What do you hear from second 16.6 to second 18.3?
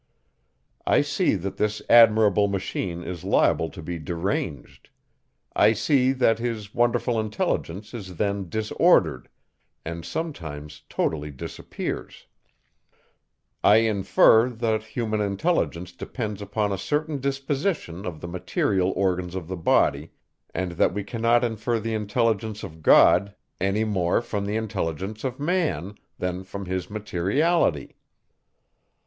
a certain disposition of the